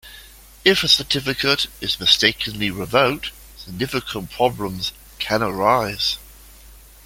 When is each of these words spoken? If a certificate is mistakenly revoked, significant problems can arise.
If 0.65 0.83
a 0.83 0.87
certificate 0.87 1.67
is 1.79 1.99
mistakenly 1.99 2.71
revoked, 2.71 3.29
significant 3.55 4.31
problems 4.31 4.93
can 5.19 5.43
arise. 5.43 6.17